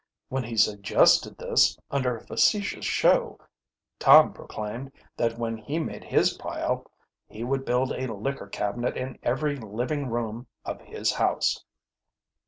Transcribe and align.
When 0.29 0.43
he 0.45 0.57
suggested 0.57 1.37
this, 1.37 1.77
under 1.91 2.17
a 2.17 2.25
facetious 2.25 2.85
show, 2.85 3.39
Tom 3.99 4.33
proclaimed 4.33 4.91
that 5.15 5.37
when 5.37 5.57
he 5.59 5.77
made 5.77 6.03
his 6.05 6.33
pile 6.37 6.89
he 7.27 7.43
would 7.43 7.65
build 7.65 7.91
a 7.91 8.11
liquor 8.11 8.47
cabinet 8.47 8.97
in 8.97 9.19
every 9.21 9.57
living 9.57 10.07
room 10.09 10.47
of 10.65 10.81
his 10.81 11.11
house. 11.11 11.63